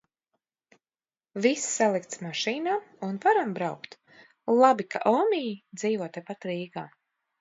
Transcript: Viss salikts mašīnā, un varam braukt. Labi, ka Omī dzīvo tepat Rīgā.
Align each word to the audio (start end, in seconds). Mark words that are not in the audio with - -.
Viss 1.45 1.65
salikts 1.73 2.21
mašīnā, 2.23 2.73
un 3.09 3.21
varam 3.27 3.53
braukt. 3.59 3.93
Labi, 4.65 4.89
ka 4.95 5.03
Omī 5.15 5.43
dzīvo 5.83 6.09
tepat 6.19 6.53
Rīgā. 6.53 6.89